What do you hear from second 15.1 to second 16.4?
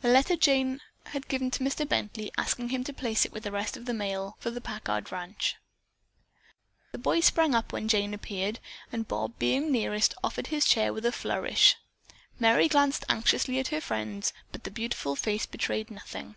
face betrayed nothing.